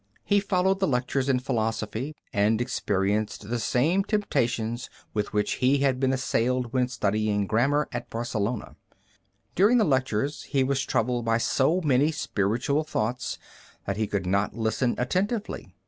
[0.23, 5.99] He followed the lectures in philosophy, and experienced the same temptations with which he had
[5.99, 8.75] been assailed when studying grammar at Barcelona.
[9.53, 13.37] During the lectures he was troubled by so many spiritual thoughts
[13.85, 15.71] that he could not listen attentively.